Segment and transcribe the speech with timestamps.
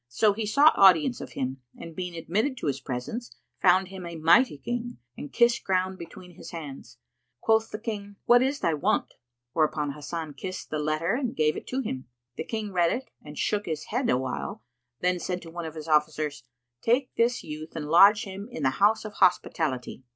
[0.07, 4.15] So he sought audience of him and, being admitted to his presence, found him a
[4.15, 6.97] mighty King and kissed ground between his hands.
[7.39, 9.13] Quoth the King, "What is thy want?"
[9.53, 12.07] Whereupon Hasan kissed the letter and gave it to him.
[12.35, 14.63] The King read it and shook his head awhile,
[15.01, 16.45] then said to one of his officers,
[16.81, 20.03] "Take this youth and lodge him in the house of hospitality."